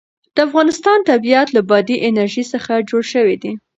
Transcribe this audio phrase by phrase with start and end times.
[0.35, 3.51] د افغانستان طبیعت له بادي انرژي څخه جوړ شوی دی.